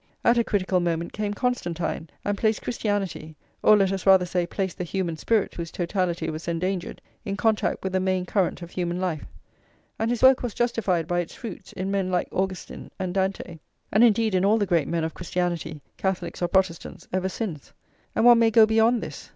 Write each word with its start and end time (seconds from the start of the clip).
At 0.23 0.39
a 0.39 0.43
critical 0.43 0.79
moment 0.79 1.13
came 1.13 1.35
Constantine, 1.35 2.09
and 2.25 2.35
placed 2.35 2.63
Christianity, 2.63 3.35
or 3.61 3.77
let 3.77 3.91
us 3.91 4.07
rather 4.07 4.25
say, 4.25 4.47
placed 4.47 4.79
the 4.79 4.83
human 4.83 5.15
spirit, 5.15 5.53
whose 5.53 5.69
totality 5.69 6.27
was 6.31 6.47
endangered, 6.47 7.03
in 7.23 7.37
contact 7.37 7.83
with 7.83 7.93
the 7.93 7.99
main 7.99 8.25
current 8.25 8.63
of 8.63 8.71
human 8.71 8.99
life. 8.99 9.27
And 9.99 10.09
his 10.09 10.23
work 10.23 10.41
was 10.41 10.55
justified 10.55 11.05
by 11.07 11.19
its 11.19 11.35
fruits, 11.35 11.71
in 11.73 11.91
men 11.91 12.09
like 12.09 12.29
Augustine 12.31 12.89
and 12.97 13.13
Dante, 13.13 13.59
and 13.93 14.03
indeed 14.03 14.33
in 14.33 14.43
all 14.43 14.57
the 14.57 14.65
great 14.65 14.87
men 14.87 15.03
of 15.03 15.13
Christianity, 15.13 15.83
Catholics 15.97 16.41
or 16.41 16.47
Protestants, 16.47 17.07
ever 17.13 17.29
since. 17.29 17.71
And 18.15 18.25
one 18.25 18.39
may 18.39 18.49
go 18.49 18.65
beyond 18.65 19.03
this. 19.03 19.29